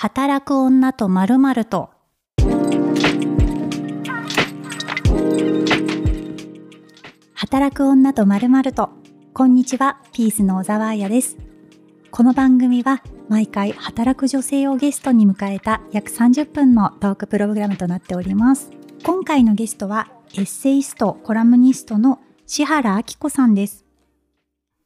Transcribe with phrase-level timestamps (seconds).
[0.00, 1.90] 働く女とまるまると。
[7.34, 8.90] 働く女とまるまると。
[9.34, 11.36] こんにちは、ピースの小沢彩です。
[12.12, 18.70] この番組は毎回働く女性をゲストに迎えた約30分のトークプログラムとなっております。
[19.02, 23.87] 今回のゲストはエッセイスト、コラムニストの志原明子さんです。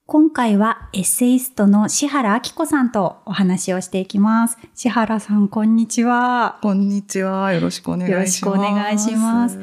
[0.07, 4.59] 今回はエッセイストの志原明子さんとお話をしていきます。
[4.75, 6.59] 志原さん、こんにちは。
[6.61, 7.53] こんにちは。
[7.53, 8.13] よろしくお願いします。
[8.13, 9.58] よろしくお願いします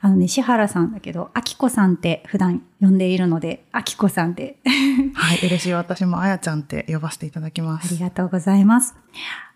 [0.00, 4.58] あのね、志原さんだけど、明子さんって普段呼んでいるので、明子さんで。
[5.12, 5.72] はい、嬉しい。
[5.72, 8.00] 私もあやちゃんって呼ばせていただきまありす。
[8.00, 8.94] がとうございます。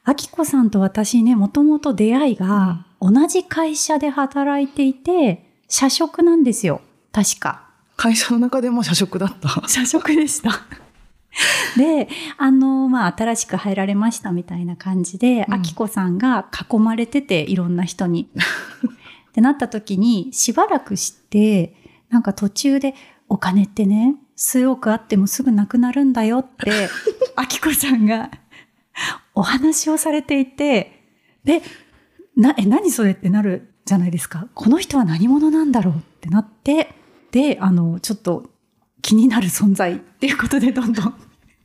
[0.07, 6.83] 明子さんと私ね、もともと出会いが、同じ会社で働いていて、社食なんですよ。
[7.13, 7.64] 確か。
[7.97, 9.69] 会社の中でも社食だった。
[9.69, 10.51] 社食でした。
[11.77, 18.31] で、あの、まあ、新しく入られましたみたいな感じで、うんあきこさんが囲まれてて、いろんな人に。
[19.31, 21.75] ってなった時に、しばらくして、
[22.09, 22.95] なんか途中で、
[23.29, 26.89] お金ってね、数億あってもすぐなくなるんだよって、
[27.37, 28.31] あきこさんが
[29.35, 31.03] お話をされていて、
[31.45, 31.63] で、
[32.37, 34.47] な、え、何それってなるじゃないですか。
[34.55, 36.95] この人は何者なんだろうってなって、
[37.35, 38.49] で、あの、ちょっと
[39.03, 41.15] 気になる存在っていうことでどんどん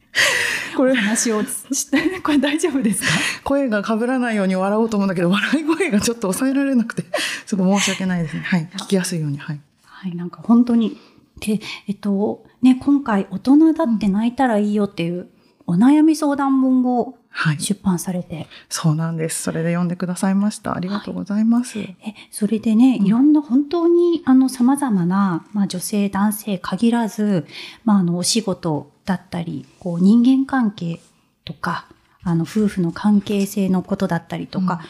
[0.75, 3.09] これ、話をして、 これ大丈夫ですか？
[3.43, 7.03] 声が被らないように笑おうと思うんだけど、笑い声がちょっと抑えられなくて、
[7.45, 8.41] ちょっと申し訳ないですね。
[8.41, 8.67] はい。
[8.77, 9.37] 聞きやすいように。
[9.37, 9.59] はい。
[9.83, 10.97] はい、なんか本当に。
[11.39, 15.29] で、えっと、ね、今回、大人だって泣いたらいいよっていう、
[15.67, 17.18] お悩み相談本をはい。
[17.59, 19.43] 出版されて、そうなんです。
[19.43, 20.75] それで読んでくださいました。
[20.75, 21.79] ありがとうございます。
[21.79, 21.95] え、
[22.31, 27.47] それでね、うんいろんな本当に、あの、様々な、まあ、女性、男性限らず、
[27.85, 30.99] まあ、あの、お仕事だったり、こう、人間関係
[31.45, 31.85] とか、
[32.23, 34.81] あの、夫婦の関係性のことだったりとか、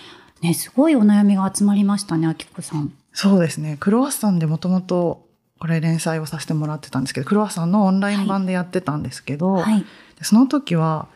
[0.42, 2.94] ね、すごいお悩みが集まりましたね、あきこさん。
[3.14, 3.78] そうですね。
[3.80, 5.28] クロワッサンでもともと、
[5.60, 9.86] これ連載をさせてもらってたんですけど、クロワッサンのオンライン版でやってたんですけど、はい。
[10.18, 11.08] でその時は、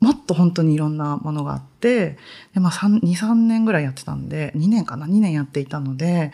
[0.00, 2.18] もっと本当にいろんなものがあって、
[2.54, 6.32] で、まあ、3 2、3年ぐらいやってたんで、2年かな ?2 年やっていたので、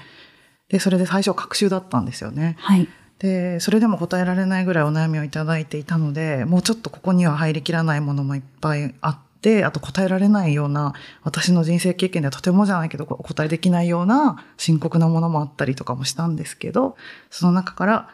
[0.68, 2.56] で、それで最初学習だったんですよね。
[2.58, 2.88] はい。
[3.18, 10.92] で、それでも答えられないぐらいお悩みをいただいていたので、もうちょっとここには入りきらないものもいっぱいあって、あと答えられないような、
[11.22, 16.96] 私の人生経験ではとてもじゃないけど、お答えできないような深刻なものもあったりとかもしたんですけど、
[17.30, 18.10] その中から、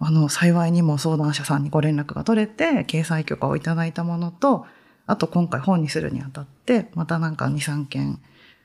[0.00, 4.66] あの、幸いにも相談者さんにご連絡が取れて、掲載許可をいただいたものと、
[5.06, 8.20] あと今回本にするにあたって、またなんか2、3件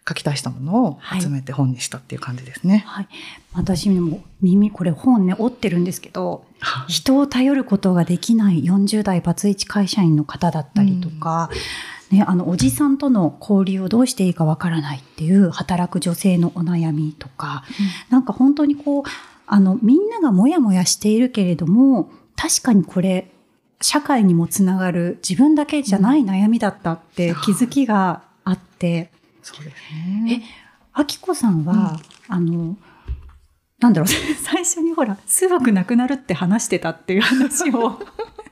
[0.08, 2.84] 書き足したものを集めて本にしたっていう感じですね。
[2.88, 3.08] はい。
[3.54, 6.46] 私も耳、これ本ね、折ってるんですけど、
[6.88, 11.50] 人を頼ることができない40代バツイチ会社員の方だったりとか、
[12.12, 17.64] ね、あの、おじさんとの交流をどうしていいかわからないっていう働く女性のお悩みとか、
[18.10, 19.04] なんか本当にこう、
[19.52, 23.32] あの、みんながもやもやしているけれども、確かにこれ、
[23.82, 29.12] 社会にもつながる自分だけじゃない悩みだったって気づきがあって、
[29.42, 29.76] そうです
[30.24, 30.44] ね。
[30.94, 32.78] あきこさんは、あの、
[33.80, 34.08] なんだろう、
[34.44, 38.00] 最初にほら、数億なくなるって話してたっていう話を、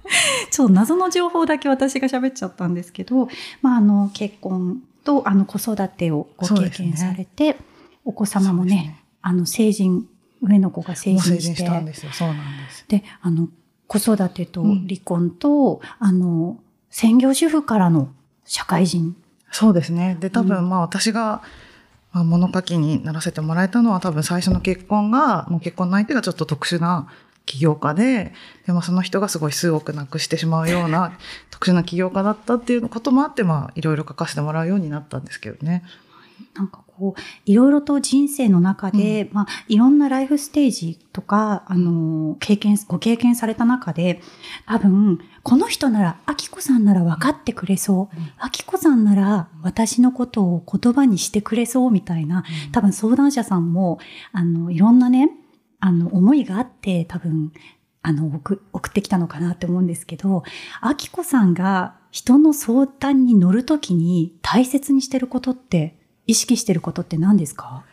[0.49, 3.29] ちょっと謎の情報だけ私が喋っちゃったんですけど、
[3.61, 7.57] まあ、あの、結婚と、あの、子育てをご経験されて、
[8.03, 9.03] お子様もねね。
[9.21, 10.07] あの、成人、
[10.41, 12.11] 上の子が成人して、人したんですよ。
[12.11, 12.85] そうなんです。
[12.87, 13.49] で、あの、
[13.87, 16.59] 子育てとうん離婚と、あの、
[16.89, 18.09] 専業主婦からの
[18.45, 19.15] 社会人。
[19.51, 20.17] そうですね。
[20.19, 21.41] で、多う分、まあ私が、
[22.11, 27.07] まあ、物書きにならせてもらえたのは多分最初の結婚が、もう結婚の相手がちょっと特殊な
[27.45, 28.33] 起業家で、
[28.65, 31.17] でもその人がすごい数億なくしてしまうような
[31.49, 35.83] 特殊な起業家だったっていうこともあって、まあいろいろ書かせてもらうようになったんですけどね。
[36.53, 44.21] なんかこう、いろいろと人生の中で、まあ、いろんなライフステージとか、あの、経験、ご経験された中で、
[44.65, 48.15] 多分、この人なら、あきこさんなら分かってくれそう。
[48.39, 53.99] あきこさんなら、私のことを言葉にしてくれそうみたいな、多分相談者さんも、
[54.31, 55.29] あの、いろんなね、
[55.79, 57.51] あの、思いがあって、多分、
[58.01, 60.43] あの、送送ってきたのかなって思うんですけど、
[60.81, 67.83] あきこさんが人の相談に乗るときに大切にしてることって、意識してることって何ですか？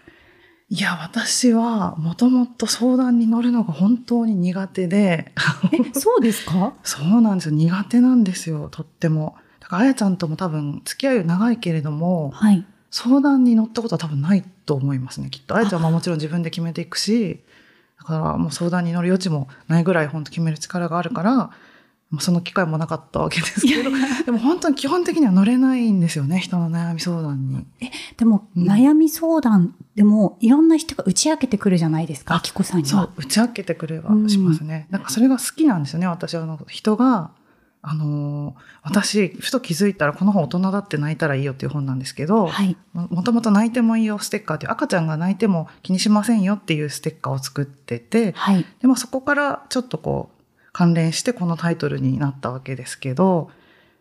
[0.70, 5.32] いや、私はもともと相談に乗るのが本当に苦手で、
[5.72, 6.74] え、そうですか？
[6.82, 7.54] そうなんですよ。
[7.54, 9.36] 苦手なんですよ、とっても。
[9.60, 12.64] だから、あやちゃんとも多分付き合いは長いけれども、はい。
[12.90, 15.54] 相談に乗ったことは多分ないと思いますね、きっと。
[15.54, 17.40] あやちゃんはもちろん自分で決めていくし、
[17.98, 21.50] だからもう相談に乗る余地もないぐらい本当決める力があるから、まあ
[22.20, 23.90] その機会もなかったわけですけど、
[24.24, 27.66] でも本当に基本的には乗れないんですよね、人の悩み相談に。
[28.16, 34.86] でも、うん悩み相談でもいろんな人が打ち明けてくるじゃないですか、ああきこさんには。、そう打ち明けてくれはしますね。
[34.90, 36.42] なんかそれが好きなんですよね、私は。
[36.42, 37.30] あの人が、
[37.82, 42.76] あのー私、ふと気づいたらこの本大人だって泣いたらいいよっていう本なんですけど、はい。
[42.92, 48.66] ももともと泣いてもいいよステッカーっていう赤ちゃんが泣いても気にしませんよっていうステッカーを作ってて、はい。
[48.80, 50.33] でもそこからちょっとこう
[50.74, 53.48] 関連してこのタイトルになったわけですけど、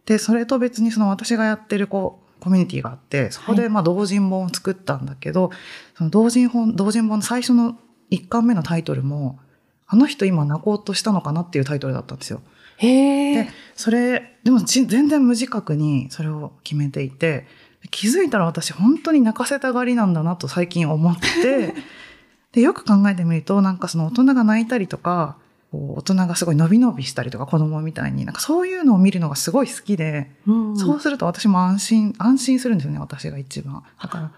[0.08, 5.52] で、それと別にその私がやってるこうコミュニティがあって、そこはでまあ同人本を作ったんだけど、
[5.96, 7.78] その同人本、同人本の最初の
[8.10, 9.40] 1巻目のタイトルも、
[9.86, 12.42] あの人今泣こうとしたのかなっていうタイトルだったんですよ。
[12.78, 13.50] へえで。
[13.76, 17.46] それでもち全然無自覚にそれを決めていて
[17.92, 21.76] 気づいたら私本当に泣かせたがりなんだなと最近思って
[22.52, 25.38] でよく考えてみるとなんかその大人が泣いたりとか
[25.74, 30.78] こう大人がすごい伸び伸びしたりとか子供みたいになんかそういうのを見るのがすごい好きで、うん。
[30.78, 33.84] そうすると私も安心安心するんですよね私が一番。
[34.00, 34.32] だから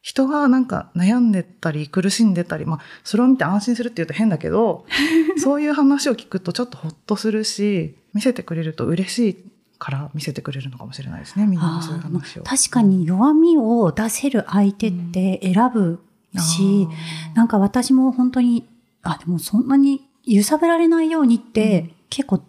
[0.00, 4.84] 人がなんか悩んでたり苦しんでたりまあそれを見て安心するって言うと変だけど
[5.38, 9.36] そういう話を聞くとちょっとほっとするし見せてくれると嬉しい
[9.78, 12.42] から見せてくれるのかもしれないですねみんながそういう話を。
[12.42, 16.00] 確かに弱みを出せる相手って選ぶ
[16.40, 16.88] し、
[17.34, 18.68] なんか私も本当に、
[19.02, 22.42] あ、でもそんなに揺さぶられないようにって、結構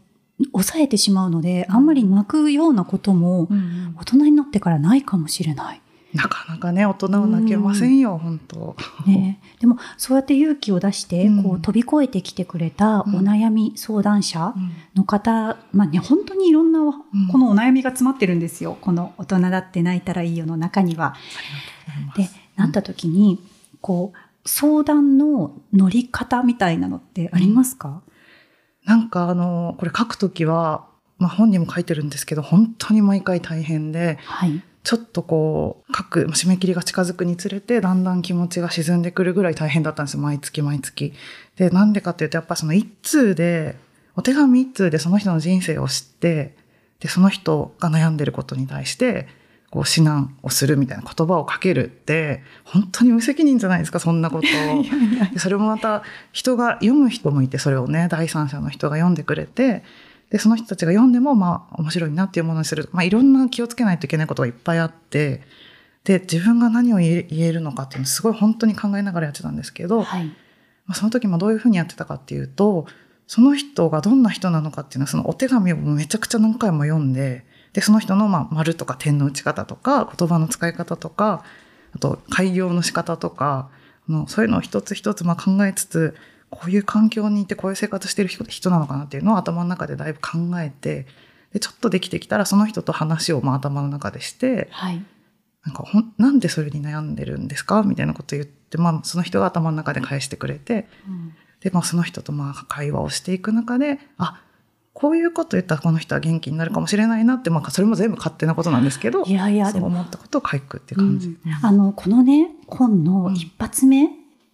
[0.51, 3.95] 抑えてしまうので、あんまり泣くようなこともうんうん。
[3.99, 5.81] 大人になってからないかもしれない。
[6.13, 8.75] なかなかね大人は泣けませんよ、本当。
[9.07, 11.43] ね、でもそうやって勇気を出して、うん。
[11.43, 14.71] こう飛び越えてきてくれたお悩み相談者うん。
[14.95, 16.79] の方、まあね、本当にいろんな
[17.31, 18.77] このお悩みが詰まってるんですよ。
[18.79, 21.15] この大人だって泣いたらいいよの中には。
[22.15, 23.39] で、なった時に、
[23.81, 28.01] こう、相談の乗り方みたいなのってありますか、
[28.85, 30.87] なんかあのこれ書くときは、
[31.17, 34.61] まあ、本にも書いてるんですけど本当に毎回大変ではい。
[34.83, 41.13] ちょっとこう書く締め切りが近づくにつれてだんだん気持ちが沈んでくるぐらい大変だったんですよ毎月毎月。
[41.55, 43.77] でなんでかっていうとやっぱその一通で
[44.17, 46.57] お手紙一通でその人の人生を知って
[46.99, 49.27] でその人が悩んでることに対して
[49.73, 54.47] こう指南をするみたいな言葉をかけるって本当に無責任じゃないですかそんなこと
[55.39, 59.83] それもまた人が読む人もいてそれをね第三者の人が読んでくれて
[60.29, 65.41] でその人たちが読んでもまあ面白いなっていうものにする、まあ、いろんな気をつけないといけないことがいっぱいあって
[66.03, 70.25] で自分が何を言えるのかっていうのをすごい本当に考えながらやってたんですけど、はい。
[70.25, 70.33] ま
[70.89, 72.85] あ、その時もどういうふうにやってたかっていうと
[73.25, 81.43] その人がどんな人なのかっていうのはそのお手紙をめちゃくちゃ何回も読んででその人のまあ丸とか点の打ち方とか言葉の使い方とか
[81.95, 83.69] あと開業の仕方とか
[84.07, 86.15] あのそういうのを一つ一つまあ考えつつ
[86.49, 91.07] こういう環境にいてこういう生活してる人人なのかなっていうのを頭の中でだいぶ考えて
[91.51, 95.03] でちょっとできてきたらその人と話をまあ頭の中でしてはい。
[95.65, 97.83] なんかほんなんでそれに悩んでるんですか？
[97.83, 104.41] みたいなこと言って、まあ、その人が頭の中で返してくれてうんで、まあ、その人とまあ会話をしていく中であ
[104.93, 111.29] こういうこと言ったらこの人は元気になるかもしれないなって、まあ、それも全部勝手なことなんですけどいやいや、思ったことを書くっていう感じ。
[111.29, 111.37] うん。
[111.65, 114.09] あの、このね、本の一発目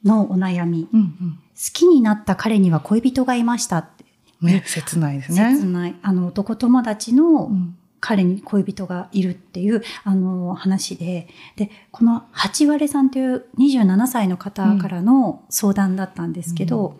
[0.06, 1.40] のお悩み、好うんうん。
[1.74, 4.06] きになった彼には恋人がいましたって、
[4.42, 5.58] ね、切ないですね。
[5.58, 7.76] 切ない、あの、男友達のうん。
[8.02, 11.28] 彼に恋人がいるっていう、あの、話で、
[11.58, 16.98] で、この八割さんという27歳の方からの相談だったんですけど、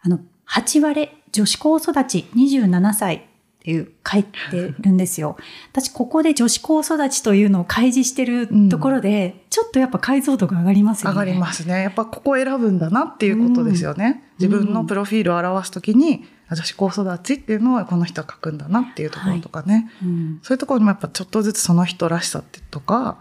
[0.00, 3.20] あの、八割女子高育ち27歳っ
[3.66, 5.36] ていう書いてるんですよ。
[5.70, 11.14] 私、ここで女子高育ちというのを開示してるところで、ちょっとやっぱ解像度が上がりますよね。
[11.14, 11.82] 上がりますね。
[11.82, 14.22] やっぱここを選ぶんだなっていうことですよね。
[14.38, 19.90] 自分のプロフィールを表すときに、あ女子高育ちっていうのはこの人は書くんだなっていうところとかね。
[20.02, 20.38] うん。
[20.42, 23.18] そういうところにもやっぱちょっとずつその人らしさってとか、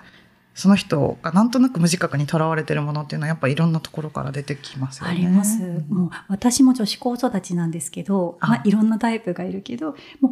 [0.55, 5.11] その人がなんとなく無自覚にとらわれてるものっていうのはやっぱいろんなところから出てきますよね。
[5.11, 5.61] あります。
[5.89, 10.31] もう私も女子高育ちなんですけど、あまあ、いろんなタイプがいるけど、もう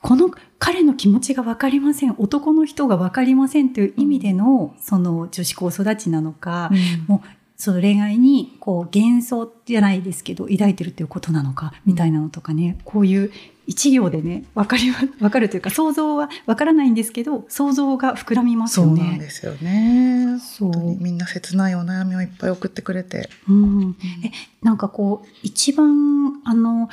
[0.00, 7.28] この彼の気持ちが分かりません、男の人が分かりませんという意味での、その女子高育ちなのか、うんもう
[7.60, 13.30] その恋愛にこう幻想じゃないですけど抱いてるっていうことなのかみたいなのとかね、こういう
[13.70, 19.02] 一行でね分かりま分かるというか想像は分からないんですけど想像が膨らみますそうよね。
[19.10, 20.38] なんですよね。
[20.40, 23.30] そう本当にみんな切ないお悩みをいっぱい送ってくれて。
[23.48, 26.88] うん、えなんかこう一番あの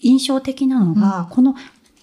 [0.00, 1.54] 印象的なのが、うんこの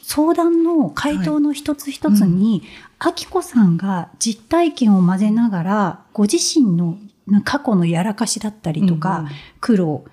[0.03, 2.63] 相談の回答の一つ一つに、
[2.97, 10.05] あきこさんが実体験を混ぜながらご自身のな過去のやらかしだったりとか、うんうん苦労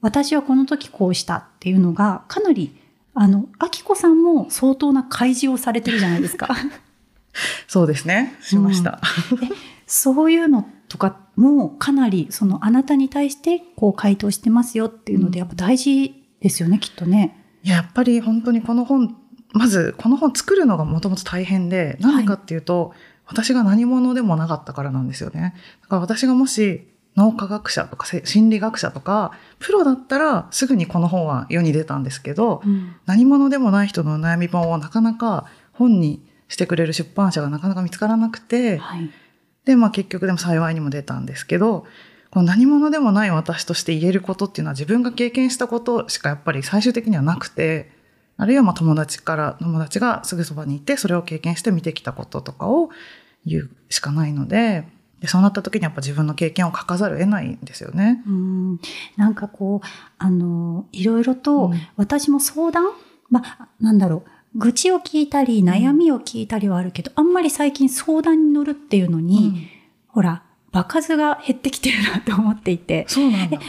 [0.00, 2.74] 私はこの時こうしたっていうのがかなり
[3.14, 6.48] あの、あきこさんも相当な開示をされてるじゃないですか。
[7.66, 8.36] そうですね。
[8.42, 9.00] しました。
[9.32, 9.48] うん、
[9.86, 17.38] そういうのとかもかなり、そのあなたに対してこう回答してますよっていうので、やっぱ大事ですよね、きっとね。
[17.62, 19.16] やっぱり本当にこの本、
[19.52, 25.54] まずこの本作るのがもともと大変で、なんでかっていうと、はい、私が何者でもなかったからなんですよね。
[25.82, 39.10] だから私がもし脳科学者とか心理学者とか、プロだったらすぐにこの本は世に出たんですけど、うん、何者でもない人の悩み本をなかなか本にしてくれる出版社がなかなか見つからなくて、はい、
[39.64, 41.86] で、まあ結局でも幸いにも出たんですけど、
[42.30, 47.90] この何者でもない私として言えることっていうのは自分が経験したことしかやっぱり最終的にはなくて、
[48.38, 52.88] あるいはまあ友達から、友達がすぐそばにいて、それを経験して見てきたこととかを
[53.44, 54.88] 言うしかないので、
[55.22, 58.24] でそうなった時にやっぱ自分の経験を書かざるを得ないんですよね。
[58.26, 58.80] うん。
[59.16, 59.86] なんかこう、
[60.18, 62.90] あの、いろいろと私も相談、うん、
[63.30, 64.24] まあ、なんだろ
[64.54, 69.66] う、愚痴を聞いたり、悩みを聞いたりはあるけど、あんまり最近相談に乗るっていうのに、うん、
[70.08, 73.06] ほら、場数が減ってきてるなと思っていて。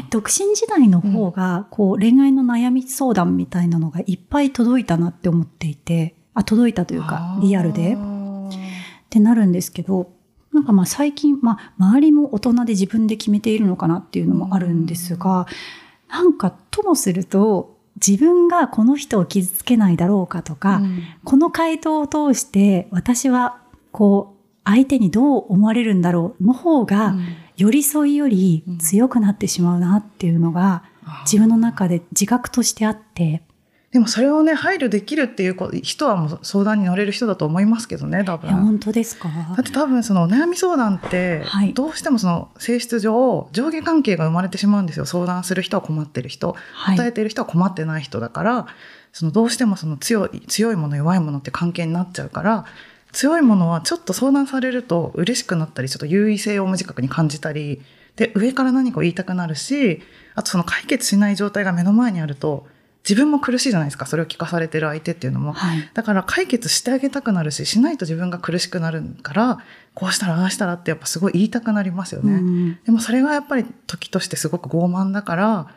[0.10, 7.96] 独身時代の方が、こう、恋愛の悩み相談みたいなのがいっぱい届いたなって思っていて、あ、届いたというか、リアルで。
[7.96, 7.98] っ
[9.12, 10.12] てなるんですけど、
[10.54, 15.48] なんかまあ最近、まあ周りも大人で自分で決めているのかなっていうのもあるんですが、
[16.10, 27.16] なんかともすると、自分がこの人を傷つけないだろうかとか、うん、この回答を通して私はこう相手にどう思われるんだろうの方が、
[27.58, 30.84] 寄り添いより強くなってしまうなっていうのが、
[31.26, 33.44] 自分の中で自覚としてあって、
[33.94, 38.50] でもそれをね、配慮できるっていう人はもう相談に乗れる人だと思いますけどね、多分。
[38.50, 39.30] 本当ですか？
[39.30, 41.44] だって多分そのお悩み相談って、
[41.76, 45.06] どうしてもその性質上、上下関係が生まれてしまうんですよ。
[45.06, 46.56] 相談する人は困ってる人、
[46.88, 48.66] 答えてる人は困ってない人だから、
[49.12, 52.66] そのどうしてもその強い、強いもの弱いものって関係になっちゃうから、
[53.12, 57.80] 強いものはちょっと相談されると嬉しくなったり、ちょっと優位性を無自覚に感じたり、
[58.16, 60.02] で、上から何かを言いたくなるし、
[60.34, 62.66] あとその解決しない状態が目の前にあると、
[63.08, 64.06] 自分も苦しいじゃないですか。
[64.06, 69.60] それを聞かされてる相手っていうのも、はい、だから解決してあげたくなるししないと自分が苦しくなるから
[69.94, 75.68] こうしたらああしたらってやっぱすごい言いたくなりますよね、うん、でもそれがやっぱり時としてすごく傲慢だから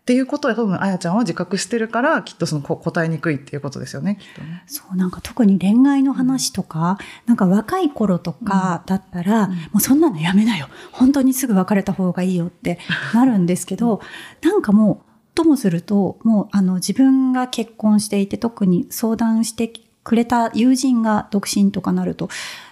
[0.00, 4.64] っていうことは多分あやちゃんは自覚してるからきっとその答えにくいっていうことですよねきっとね。
[4.66, 10.68] そうなんか特に恋愛の話とか、なんか若い頃とかだったら、うん、もうそんなのやめなよ。
[10.90, 12.78] 本当にすぐ別れた方がいいよって
[13.14, 14.00] なるんですけど、
[14.42, 19.72] うん、なんかもうともすると、もうあの自分が結婚していて特に相談して
[20.02, 22.28] くれた友人が独身とかなると、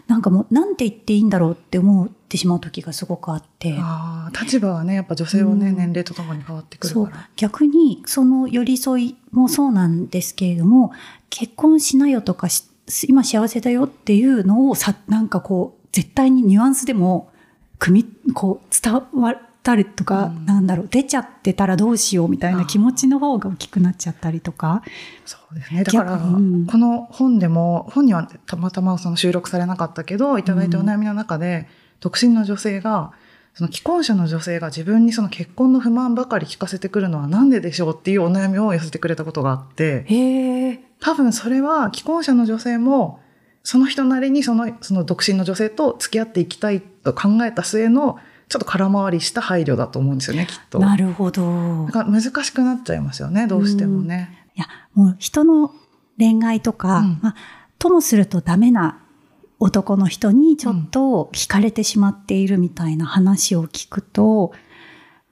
[0.06, 3.76] なんかもうなんて言っていいんだろうって思ってしまう時がすごくあって。
[3.78, 7.06] ああ、立場はね、やっぱ女性はね、うん、年齢とともに変わってくるから。
[7.06, 7.24] そう。
[7.36, 10.92] 逆にその寄り添いもそうなんですけれども、
[11.30, 12.48] 結婚しなよとか
[13.06, 17.30] 今幸せだよっていうのをさ、なんかこう、絶対にニュアンスでも、
[17.78, 19.34] 組み、こう、伝わ
[19.68, 24.82] たりとか、うん、なんだろう、出ちゃってたらどうしようみたいな気持ちの方が大きくなっちゃったりとか。
[25.26, 25.84] そうですね。
[25.84, 31.66] だから、うん、この本でも、本にはたまたまその収録されなかったけど、いただいたお悩みの中で、うん、
[32.00, 33.12] 独身の女性が、
[33.52, 43.20] その既婚者の女性が自分にその結婚の不満ばかり聞かせてくるのはなんででしょうっていうお悩みを寄せてくれたことがあって、へ多分それは既婚者の女性も、
[43.64, 50.78] その人なりにそのその独身の女性と付き合っていきたいと考えた末のちょっと空回りした配慮だと思うんですよね、きっと。
[50.78, 51.86] なるほど。
[51.86, 54.46] だから難しくなっちゃいますよね、どうしてもね。
[54.56, 55.72] いや、もう人の
[56.18, 57.34] 恋愛とか、うん、まあ、
[57.78, 59.00] ともするとダメな
[59.60, 64.52] 男の人にちょっと惹かれてしまっているみたいな話を聞くと、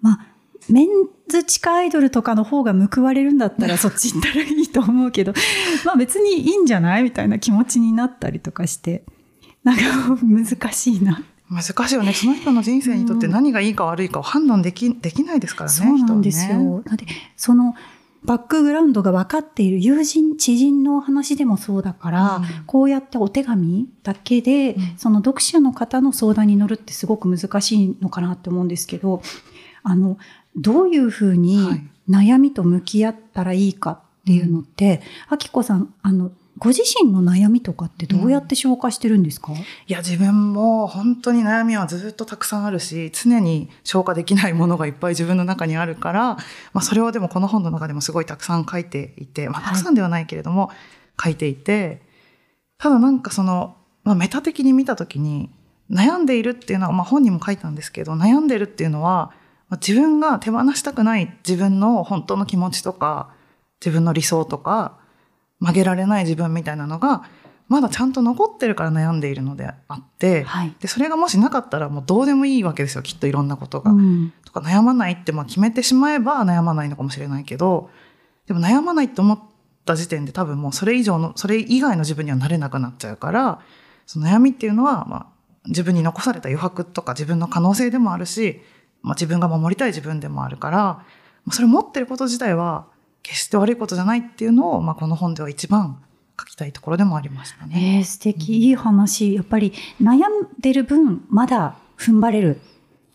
[0.01, 0.27] まあ、
[0.69, 0.89] メン
[1.29, 5.33] ズ地下アイドルとかの方が報われるんだったら そっち行ったらいいと思うけど、
[5.85, 9.05] まあ別にいいんじゃないみたいな気持ちになったりとかして、
[9.65, 9.83] なんか
[10.23, 11.23] 難しいな。
[11.51, 12.13] 難しいよね。
[12.13, 15.77] その人の人生にとって何がいいか悪いかを判断でき、できないですからね。
[15.77, 16.59] そうなんですよ。
[16.59, 17.75] ね、だって、その、
[18.25, 29.23] バックグラウンドが分かっている友人、知人の話でもそうだから、うん、こうやってお手紙だけで、うん、その読者の方の相談に乗るってすごく難しいのかなって思うんですけど、
[29.85, 30.19] あの、
[30.57, 31.61] どういうふうに
[32.11, 46.37] 悩みと向き合ったらいいかっていうのって、あきこさん、あの、ご自身の悩みとかってどうやって消化してるんですか、うん、いや、自分も本当に悩みはずっとたくさんあるし、常に消化できないものがいっぱい自分の中にあるから、
[46.73, 50.71] まあそれはでもこの本の中でもすごいたくさん書いていて、まあたくさんではないけれども、
[51.23, 52.01] 書いていて、
[52.79, 55.51] ただなんかその、まあメタ的に見たときに、
[55.91, 59.33] 悩んでいるっていうのは、まあ本にも書いたんですけど、悩んでるっていうのは、
[59.73, 63.31] 自分が手放したくない自分の本当の気持ちとか、
[63.81, 64.99] 自分の理想とか、
[65.61, 67.25] 曲げられない自分みたいなのが、
[67.69, 70.75] まだちゃんと残ってるから悩んでいるのであって、はい。
[70.79, 73.91] で、それがもしなかったらもうどうでもいいわけですよ、きっといろんなことが。
[73.91, 74.33] うん。
[74.45, 77.91] とか悩まないってまあ決めてしまえば悩まないのかもしれないけど、
[78.47, 79.41] でも悩まないって思っ
[79.85, 83.61] た時点で多分もうそれ以上の、それ以外の自分にはなれなくなっちゃうから、
[84.07, 85.27] その悩みっていうのは、まあ、
[85.67, 88.61] 自分に残された余白とか自分の可能性でもあるし、
[89.03, 91.05] まあ自分が守りたい自分でもあるから、ま
[91.49, 92.87] あそれを持ってること自体は
[93.27, 96.01] 決して悪いことじゃないっていうのを、まあこの本では一番
[96.39, 97.97] 書きたいところでもありましたね。
[97.99, 99.35] えー、素敵、いい話。
[99.35, 102.61] やっぱり悩んでる分、まだ踏ん張れる。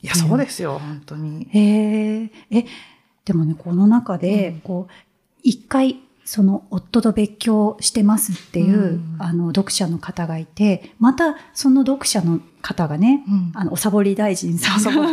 [0.01, 1.47] いや、そうですよ、本当に。
[1.49, 2.31] へえ。
[2.51, 2.65] え、
[3.23, 4.93] でもね、この中で、うんこう、
[5.43, 15.11] 一回、その夫と別居してますっていう、うんあの読者の方がいて、またその読者の方がね、うんあの、おさぼり大臣さんおさぼり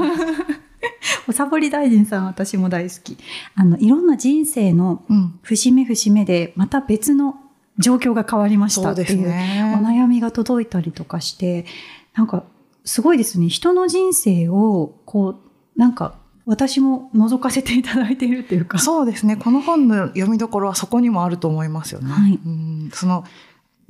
[1.29, 3.19] おさぼり大臣さん私も大好き。
[3.55, 5.39] あの、いろんな人生のうん。
[5.43, 7.37] 節目節目でまた別の
[7.79, 9.79] 状況が変わりましたっていうおね。
[9.83, 11.67] 悩みが届いたりとかして、
[12.15, 12.45] なんか
[12.85, 13.49] すごいですね。
[13.49, 16.15] 人の人生をこう、なんか
[16.47, 18.79] 私も覗かせていただいているっていうか。
[18.79, 19.37] そうですね。
[19.37, 22.11] この本の読みどころはそこにもあると思いますよね。
[22.11, 23.25] はいうんその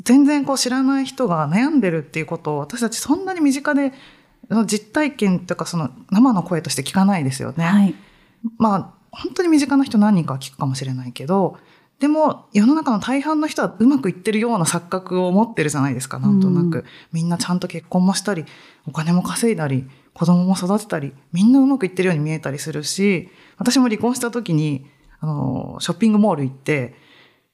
[0.03, 3.97] 全然こう知らない人が悩んでるっていうことを私たちそんなに身近でそ
[4.55, 7.65] の実体験とかその生の声として聞かないですよね。
[7.65, 7.95] はい。
[8.59, 11.59] まあ本当に身近な人何人かは聞くかもしれないけど
[11.99, 18.45] でも世の中の大半の人はうまくいってるような錯覚を持ってるじゃないですかなんとなく、うんみんなちゃんと結婚もしたり
[18.87, 24.87] お金も稼いだり子供も育てたりみんなうまくいってるように見えたりするし私も離婚した時に
[25.21, 26.95] あのショッピングモール行って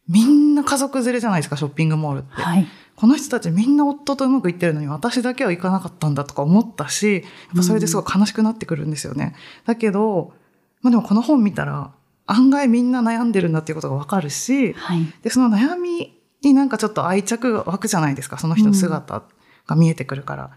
[0.06, 2.42] みんな家族連れじゃないですかショッピングモールって。
[2.42, 2.66] はい。
[2.96, 7.22] この人たちみんな夫とうまくいってるのに私だけは行かなかったんだとか思ったし、やっ
[7.56, 9.34] ぱそれですごい悲しくなってくるんですよね。
[9.66, 10.32] だけど、
[10.82, 11.92] まあでもこの本見たら
[12.26, 15.06] 案外みんな悩んでるんだっていうことがわかるし、はい。
[15.22, 19.24] で、その悩みになんかちょっと愛着が湧くじゃないですか、その人の姿
[19.66, 20.50] が見えてくるから。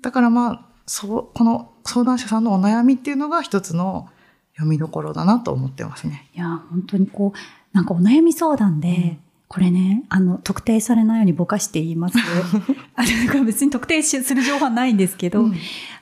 [0.00, 4.08] だからまあ、そう、この相談者さんのお悩みっていうのが一つの
[4.54, 6.30] 読みどころだなと思ってますね。
[6.34, 7.38] いや、本当にこう、
[7.76, 12.16] なんかお悩み相談で、うんこれね、あの、特定されないようにぼかして言います。
[12.96, 13.04] あ
[13.36, 15.54] の別に特定しする情報はないんですけど、うん。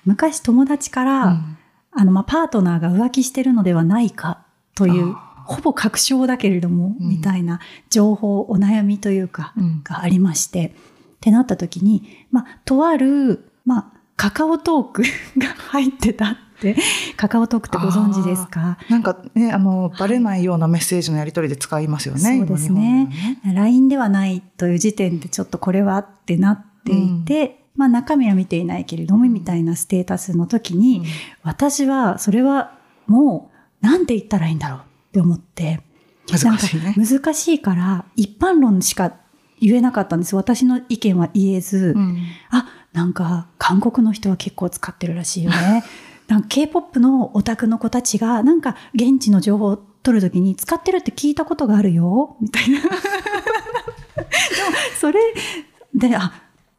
[0.05, 1.57] 昔友達から、うん。
[1.91, 4.45] あの、まあ、パートナーが浮気してるのではないか
[4.77, 7.09] という、あほぼ確証だけれども、うん。
[7.09, 7.59] みたいな
[7.89, 9.81] 情報、お悩みというか、うん。
[9.83, 10.73] がありまして、っ
[11.19, 15.03] てなった時に、まあ、とある、まあ、カカオトーク
[15.37, 16.77] が入ってたって、
[17.17, 18.79] カカオトークってご存知ですか？
[18.89, 22.21] なんかね、あの、バレないようなメッセージのやり取りで使いますよね。
[22.21, 23.07] そうですね
[23.45, 31.05] ね LINE ではないという時点でちょっとこれはってなっていて、まあ中身は見ていないけれども、みたいなステータスの時に、
[31.43, 33.51] 私はそれはも
[33.83, 35.81] うなんて言ったらいいんだろうって思って、
[36.31, 36.95] 難しいね。
[36.97, 39.15] 難しいから一般論しか
[39.61, 40.37] 言えなかったんです。
[40.37, 42.19] 私の意見は言えず、うん
[42.51, 45.85] あ、なんか韓国の人は結構使ってるらしいよね。
[46.31, 52.81] なんか K-POP のオタクの子たちがなんか現地の情報を取るときに使ってるって聞いたことがあるよ、みたいな。
[52.81, 52.93] でも
[54.99, 55.19] それ
[55.93, 56.33] で、あ、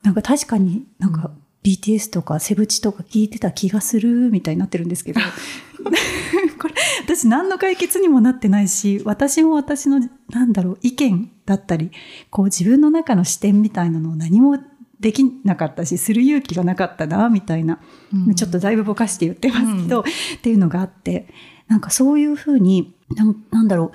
[0.04, 1.32] なんか確かになんか
[1.64, 5.20] BTS とかセブチとか聞いてた気がするみたいになってるんですけど、
[6.58, 11.92] これ私何の解決にもなってないし、私も私のなんだろう意見だったり、
[12.30, 14.58] こう自分の中の視点みたいなのを何も
[15.02, 17.80] できなかったし、する勇気がなかったな、みたいな、
[18.14, 20.04] うんちょっとだいぶぼかして言ってますけど、っ
[20.42, 21.28] ていうのがあって、
[21.68, 23.92] なんかそういうふうに、なんなんだろう、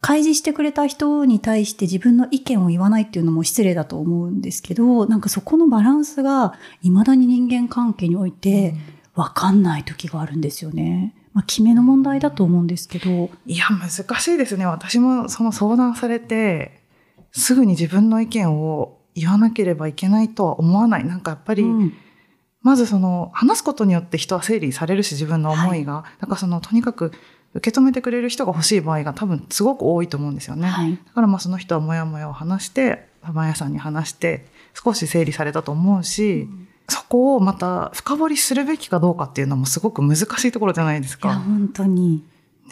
[0.00, 8.74] 開示してくれた人に対して自分の意見を言わないっていうのも失礼だと思うんですけど、なんかそこのバランスが未だに人間関係において
[9.14, 11.14] 分かんない時があるんですよね。
[11.34, 13.30] まあ、決めの問題だと思うんですけど。
[13.46, 14.66] いや、難しいですね。
[14.66, 16.80] 私もその相談されて、
[17.32, 21.04] すぐに自分の意見を言わなければいけないとは思わない。
[21.04, 21.92] なんかやっぱり、うん
[22.60, 27.12] まずその話すことによって人は整理されるし自分の思いが、だからそのとにかく
[27.54, 30.68] 受け止めてくれる人が欲しい場合が多分すごく多いと思うんですよね。
[30.68, 30.96] はい。
[31.06, 36.48] だからまあその人はモヤモヤを話して玉屋さんに話して少し整理されたと思うし、
[36.88, 41.38] そこをまた深掘りするべきかどうかっていうのもすごく難しいところじゃないですいや、か。
[41.38, 42.24] 本当に。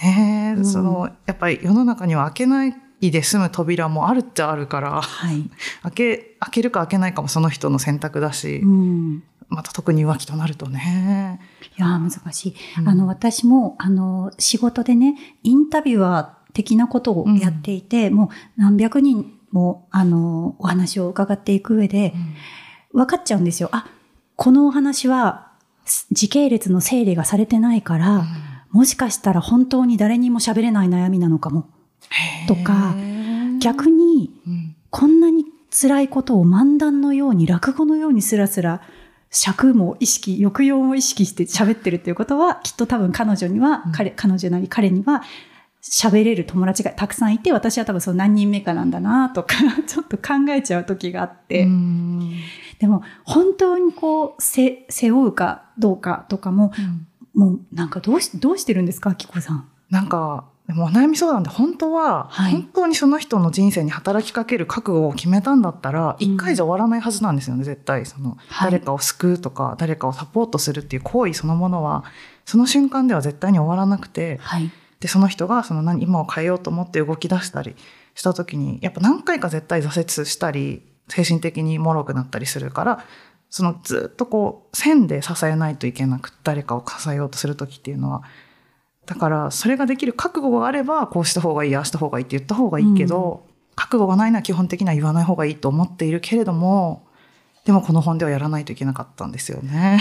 [0.02, 5.50] ねえ、うんそのやっぱり世の中には開けないで済む扉もあるっちゃあるからはい。
[5.82, 9.22] 開け開けるか開けないかもその人の選択だし、うん。
[9.48, 11.40] また特に浮気となるとね。
[11.78, 12.54] いやー、難しい。
[12.80, 22.14] うんあの、私も、あの、仕事でね、インタビュアー的なことをやっていて、もう何百人も、あの、お話を伺っていく上で、
[22.92, 23.68] 分かっちゃうんですよ。
[23.72, 23.87] あ、
[24.35, 25.52] このお話は、
[25.85, 28.26] す時系列の整理がされてないから、
[28.70, 31.68] もしかしたら本当に誰にも喋れない悩みなのかも。
[32.49, 32.95] とか
[33.61, 38.81] 逆に、うんこんなに辛いことを漫談のように落語のようにスラスラ
[39.31, 43.92] 尺も意識抑揚も意識して喋ってるっていうことはきっと多分彼女には、うん。
[43.92, 45.23] 彼彼女なり彼には
[45.83, 52.33] 喋れる友達がたくさんいて私は多分その何人目かなんだなとか ちょっと考えちゃう時があって、うん。
[52.79, 56.73] でも本当にこうせ背負うかどうかとかも
[57.35, 59.69] もうなんかどうしどうしてるんですかきこさん。
[59.90, 62.52] なんか、でもお悩み相談って本当は、はい。
[62.52, 66.26] 本当にその人の人生に働きかける覚悟を決めたんだったら、うん。
[66.26, 68.05] 一回じゃ終わらないはずなんですよね、絶対。
[68.05, 68.72] その、はい。
[68.72, 72.05] 誰かを救うとか、誰かをサポートするっていう行為そのものは、
[72.44, 77.76] その瞬間では絶対に終わらなくて、はい、で、その人がその何、今を変えようと思って動き出したり
[78.14, 83.05] した時に、やっぱ何回か絶対挫折したり、精神的に脆くなったりするから、
[83.50, 88.22] そのずっとこう、線で支えないといけなく、誰かを支えようとする時っていうのは、
[89.07, 97.07] だから、それができる覚悟があれば、こうした方がいい、ああした方がいいって言った方がいいけど、覚悟がないのは基本的には言わない方がいいと思っているけれども、
[97.64, 100.01] でもこの本ではやらないといけなかったんですよね。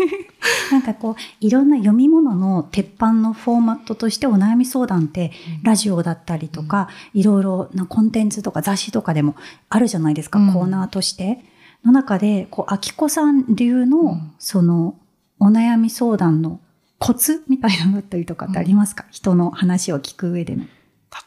[0.72, 5.30] なんかこういろんな読み物の鉄板のフォーマットとしてお悩み相談って
[5.62, 9.36] ラジオだったりとか、いろいろなコンテンツとか雑誌とかでも
[9.68, 10.52] あるじゃないですか、うん。
[10.52, 11.44] コーナーとして。
[11.84, 14.32] の中で、こう、あきこさん流の、うん。
[14.38, 14.96] その、
[15.38, 16.60] お悩み相談の
[16.98, 20.64] コツみたいなのだったりとかってありますか、人の話を聞く上での。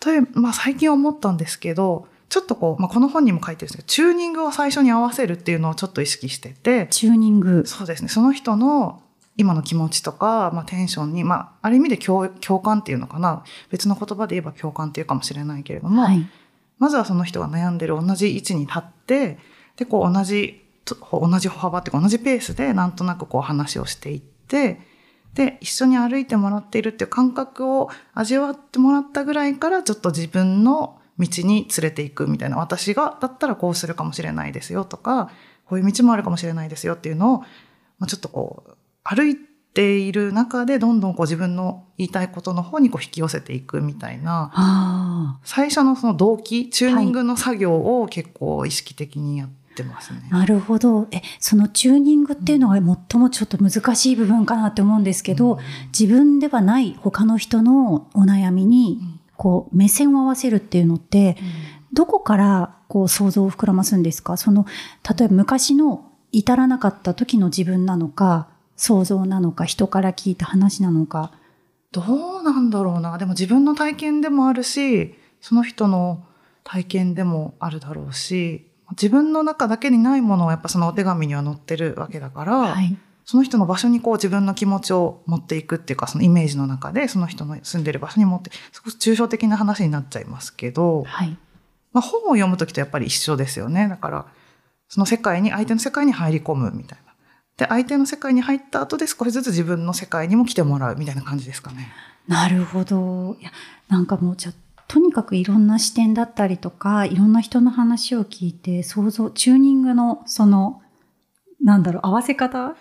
[0.06, 7.64] 例えば、まあ最近思ったんですけど、ちょっとこう、まあこの本にも書いてるんですけど、チューニングを最初に合わせるっていうのをちょっと意識してて、チューニング。
[7.66, 9.02] そうですね、その人の
[9.38, 16.28] 今の気持ちとか、まあテンションに、まあある意味で共共感っていうのかな、別の言葉で言えば共感っていうかもしれないけれども、はい。
[16.78, 19.38] まずはその人が悩んでる同じ位置に立って、
[19.76, 24.82] で、こう同じ、と同じ歩幅っていうか同じペースでなんとなくこう話をしていって、
[25.40, 35.32] で、一緒に歩いてもらっているっていう感覚を味わってもらったぐらいからちょっと自分の道に連れていくみたいな、私がだったらこうするかもしれないですよとか、
[35.64, 37.46] こういう道もあるかもしれないですよっていうのを、ま
[38.02, 38.76] あ、ちょっとこう、
[39.06, 39.38] 歩い
[39.74, 49.50] ている中でどんどんこう自分の言いたいことの方にこう引き寄せていくみたいな、あ最初のその動機、チューニングの作業を結構意識的にやっ
[49.84, 50.22] てますね。
[50.32, 51.08] あ、なるほど。
[51.12, 55.60] え、そのチューニングっていうのが最もちょっと難しい部分かなって思うんですけど、うん
[55.98, 59.00] 自分ではない他の人のお悩みに、
[59.36, 61.38] こう、目線を合わせるっていうのって、
[61.94, 64.38] どこからこう想像を膨らますんですか？
[64.38, 64.66] その、
[65.18, 71.32] 例えば昔の至らなかった時の自分なのか、想像なのか、人から聞いた話なのか。
[71.92, 72.02] ど
[72.40, 73.18] うなんだろうな。
[73.18, 76.24] でも自分の体験でもあるし、その人の
[76.64, 82.98] 体験でもあるだろうし、自分の中だけにないものはやっぱそのお手紙には載ってるわけだから、はい。
[83.26, 91.38] その人の場所にこう自分の気持ちを持っていくっていうか、そのイメージの中でその人の住んでる場所に持って、少し抽象的な話になっちゃいますけど、はい。
[91.94, 93.88] まあ、本を読むときとやっぱり一緒ですよね。
[93.88, 94.26] だから、
[94.88, 97.14] その世界に、相手の世界に入り込むみたいな。
[97.58, 101.92] で、相手の世界に入った後で少しずつ自分の世界にも来てもらうみたいな感じですかね。
[102.28, 103.36] なるほど。
[103.40, 103.52] いや、
[103.90, 110.82] なんかもうじゃあとにかくいろんな視点だったりとか、いろんな人の話を聞いて、想像、チューニングのその、
[111.62, 112.76] なんだろう、合わせ方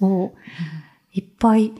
[0.00, 0.32] を
[1.12, 1.72] いっぱい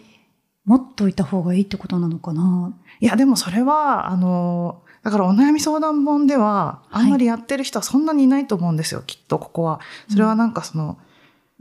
[0.64, 2.74] 持っといた方がいいってことなのかな。
[2.98, 9.80] いや、でもそれは、あの、だからお悩み相談本では、あんまりやってる人はそんなにいないと思うんですよ、きっとここは。
[10.10, 10.98] それはなんかその、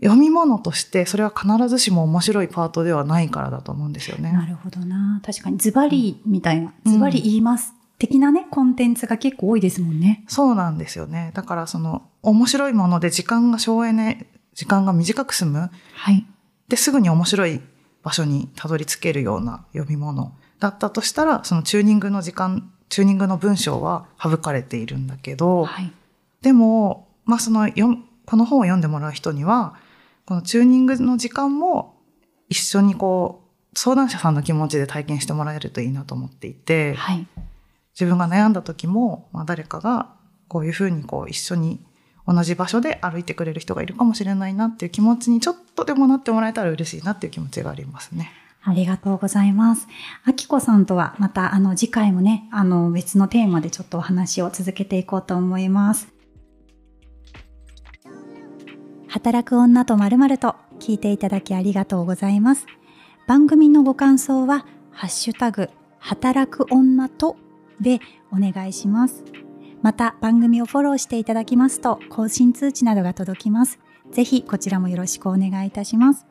[0.02, 4.32] 読み物として、それは必ずしも面白いパートではないからだと思うんですよね。
[4.32, 5.22] なるほどな。
[5.26, 7.77] 確かにズバリみたいな、うんズバリ言います。
[8.00, 10.24] 的なね、コンテンツが結構多いですもんね。
[10.28, 11.32] そうなんですよね。
[11.34, 15.72] だからその、面白いもので時間が省エネ、時間が短く済む。
[15.94, 16.26] はい。
[16.68, 17.62] で、すぐに面白い
[18.04, 25.92] 場所にたどり着けるような読み物だったとしたら、そのチューニングの時間、チューニングの文章は省かれているんだけど、はい。
[26.42, 27.68] でも、まあその
[28.26, 29.76] この本を読んでもらう人には、
[30.26, 31.96] このチューニングの時間も
[32.50, 37.28] 一緒にこう、相談者さんの気持ちで体験してもらえるといいなと思っていて、はい。
[38.00, 40.14] 自分が悩んだ時も、まあ、誰かが
[40.48, 41.84] こういうふうにこう一緒に
[42.28, 48.32] 同じ場所で歩いてくれる人がいるかもしれないなっていう気持ちにちょっとでもなってもらえたら嬉しいなっていう気持ちがありますね。
[48.62, 49.88] ありがとうございます。
[50.26, 56.10] あきこさんとはまたあの次回もね、あの別のテーマでちょっとお話を続けていこうと思います。
[59.08, 62.66] 働く女とまるまると聞いていただきありがとうございます。
[63.26, 67.38] 番組のご感想は、ハッシュタグ、働く女と
[67.82, 68.00] で
[68.32, 69.24] お願いします。
[69.82, 73.80] また番組をフォローしていただきますと更新通知などが届きます。
[74.12, 76.26] ぜひこちらもよろしくお願いいたします。